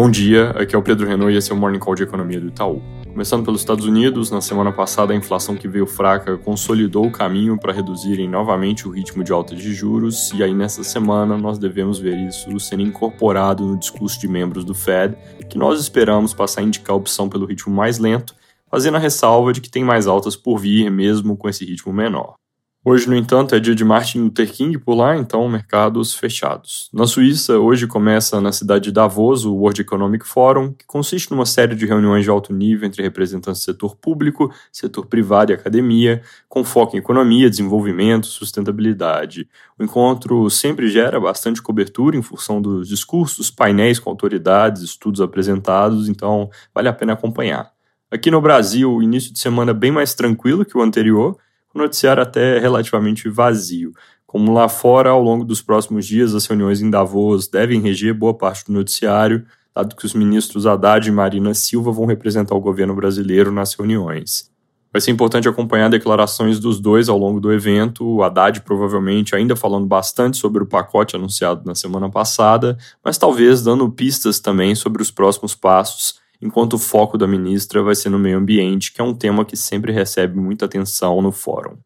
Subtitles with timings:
[0.00, 2.40] Bom dia, aqui é o Pedro Renault e esse é o Morning Call de Economia
[2.40, 2.80] do Itaú.
[3.06, 7.58] Começando pelos Estados Unidos, na semana passada a inflação que veio fraca consolidou o caminho
[7.60, 11.98] para reduzirem novamente o ritmo de alta de juros, e aí nessa semana nós devemos
[11.98, 15.18] ver isso sendo incorporado no discurso de membros do Fed,
[15.50, 18.34] que nós esperamos passar a indicar a opção pelo ritmo mais lento,
[18.70, 22.39] fazendo a ressalva de que tem mais altas por vir mesmo com esse ritmo menor.
[22.82, 26.88] Hoje, no entanto, é dia de Martin Luther King por lá, então mercados fechados.
[26.94, 31.44] Na Suíça, hoje começa na cidade de Davos o World Economic Forum, que consiste numa
[31.44, 36.22] série de reuniões de alto nível entre representantes do setor público, setor privado e academia,
[36.48, 39.46] com foco em economia, desenvolvimento, sustentabilidade.
[39.78, 46.08] O encontro sempre gera bastante cobertura em função dos discursos, painéis com autoridades, estudos apresentados,
[46.08, 47.70] então vale a pena acompanhar.
[48.10, 51.36] Aqui no Brasil, o início de semana bem mais tranquilo que o anterior,
[51.74, 53.92] o noticiário até é relativamente vazio.
[54.26, 58.32] Como lá fora, ao longo dos próximos dias, as reuniões em Davos devem reger boa
[58.32, 59.44] parte do noticiário,
[59.74, 64.50] dado que os ministros Haddad e Marina Silva vão representar o governo brasileiro nas reuniões.
[64.92, 68.04] Vai ser importante acompanhar declarações dos dois ao longo do evento.
[68.04, 73.62] O Haddad provavelmente ainda falando bastante sobre o pacote anunciado na semana passada, mas talvez
[73.62, 78.18] dando pistas também sobre os próximos passos enquanto o foco da ministra vai ser no
[78.18, 81.76] meio ambiente, que é um tema que sempre recebe muita atenção no fórum.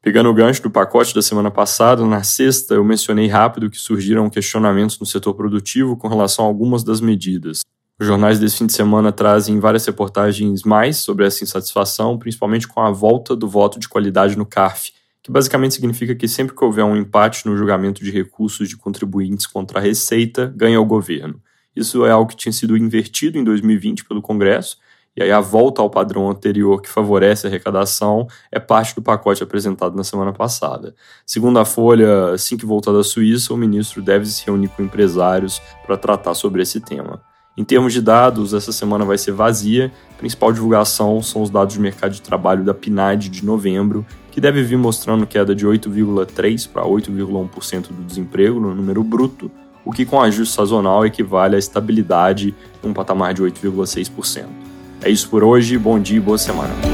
[0.00, 4.30] Pegando o gancho do pacote da semana passada, na sexta eu mencionei rápido que surgiram
[4.30, 7.60] questionamentos no setor produtivo com relação a algumas das medidas.
[8.00, 12.80] Os jornais desse fim de semana trazem várias reportagens mais sobre essa insatisfação, principalmente com
[12.80, 16.84] a volta do voto de qualidade no CARF, que basicamente significa que sempre que houver
[16.84, 21.42] um empate no julgamento de recursos de contribuintes contra a Receita, ganha o governo.
[21.78, 24.78] Isso é algo que tinha sido invertido em 2020 pelo Congresso,
[25.16, 29.42] e aí a volta ao padrão anterior que favorece a arrecadação é parte do pacote
[29.42, 30.94] apresentado na semana passada.
[31.24, 35.62] Segundo a Folha, assim que voltar da Suíça, o ministro deve se reunir com empresários
[35.86, 37.20] para tratar sobre esse tema.
[37.56, 39.92] Em termos de dados, essa semana vai ser vazia.
[40.12, 44.40] A principal divulgação são os dados de mercado de trabalho da PNAD de novembro, que
[44.40, 49.50] deve vir mostrando queda de 8,3% para 8,1% do desemprego no número bruto,
[49.84, 54.44] o que com ajuste sazonal equivale à estabilidade em um patamar de 8,6%.
[55.02, 56.87] É isso por hoje, bom dia e boa semana.